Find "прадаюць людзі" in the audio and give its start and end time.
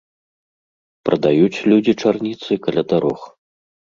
1.09-1.93